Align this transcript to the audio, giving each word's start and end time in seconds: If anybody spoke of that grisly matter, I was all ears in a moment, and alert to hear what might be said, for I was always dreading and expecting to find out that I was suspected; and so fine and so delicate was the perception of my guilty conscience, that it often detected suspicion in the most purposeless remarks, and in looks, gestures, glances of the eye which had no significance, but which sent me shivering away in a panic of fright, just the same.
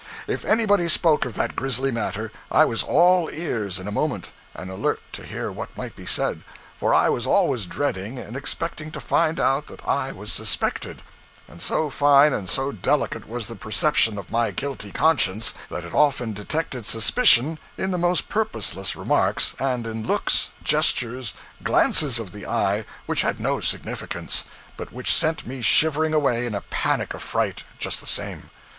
If 0.25 0.43
anybody 0.45 0.89
spoke 0.89 1.25
of 1.25 1.35
that 1.35 1.55
grisly 1.55 1.91
matter, 1.91 2.31
I 2.51 2.65
was 2.65 2.81
all 2.81 3.29
ears 3.29 3.77
in 3.77 3.87
a 3.87 3.91
moment, 3.91 4.29
and 4.55 4.71
alert 4.71 4.99
to 5.11 5.23
hear 5.23 5.51
what 5.51 5.77
might 5.77 5.95
be 5.95 6.07
said, 6.07 6.41
for 6.79 6.91
I 6.91 7.07
was 7.09 7.27
always 7.27 7.67
dreading 7.67 8.17
and 8.17 8.35
expecting 8.35 8.89
to 8.93 8.99
find 8.99 9.39
out 9.39 9.67
that 9.67 9.87
I 9.87 10.11
was 10.11 10.33
suspected; 10.33 11.03
and 11.47 11.61
so 11.61 11.91
fine 11.91 12.33
and 12.33 12.49
so 12.49 12.71
delicate 12.71 13.29
was 13.29 13.45
the 13.47 13.55
perception 13.55 14.17
of 14.17 14.31
my 14.31 14.49
guilty 14.49 14.91
conscience, 14.91 15.53
that 15.69 15.83
it 15.83 15.93
often 15.93 16.33
detected 16.33 16.83
suspicion 16.87 17.59
in 17.77 17.91
the 17.91 17.99
most 17.99 18.27
purposeless 18.27 18.95
remarks, 18.95 19.53
and 19.59 19.85
in 19.85 20.03
looks, 20.07 20.49
gestures, 20.63 21.35
glances 21.61 22.17
of 22.17 22.31
the 22.31 22.47
eye 22.47 22.85
which 23.05 23.21
had 23.21 23.39
no 23.39 23.59
significance, 23.59 24.45
but 24.77 24.91
which 24.91 25.13
sent 25.13 25.45
me 25.45 25.61
shivering 25.61 26.11
away 26.15 26.47
in 26.47 26.55
a 26.55 26.61
panic 26.71 27.13
of 27.13 27.21
fright, 27.21 27.61
just 27.77 27.99
the 27.99 28.07
same. 28.07 28.49